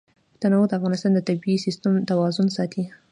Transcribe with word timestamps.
تنوع 0.41 0.65
د 0.67 0.71
افغانستان 0.79 1.11
د 1.15 1.19
طبعي 1.27 1.55
سیسټم 1.65 1.93
توازن 2.09 2.47
ساتي. 2.57 2.83